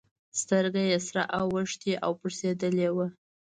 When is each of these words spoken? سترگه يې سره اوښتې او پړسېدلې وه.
سترگه 0.39 0.83
يې 0.89 0.97
سره 1.07 1.23
اوښتې 1.37 1.93
او 2.05 2.11
پړسېدلې 2.19 2.89
وه. 2.95 3.07